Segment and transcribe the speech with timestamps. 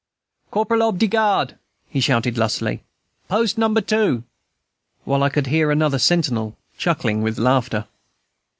[0.49, 1.57] "Corporal ob de guard!"
[1.87, 2.81] he shouted, lustily,
[3.27, 4.23] "Post Number Two!"
[5.03, 7.85] while I could hear another sentinel chuckling with laughter.